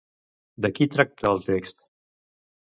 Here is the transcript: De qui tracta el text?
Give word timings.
De 0.65 0.71
qui 0.77 0.87
tracta 0.95 1.29
el 1.33 1.45
text? 1.45 1.89